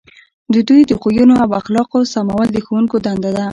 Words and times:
د 0.53 0.55
دوی 0.67 0.81
د 0.87 0.91
خویونو 1.01 1.33
او 1.43 1.49
اخلاقو 1.61 1.99
سمول 2.13 2.47
د 2.53 2.57
ښوونکو 2.65 2.95
دنده 3.05 3.31
ده. 3.37 3.45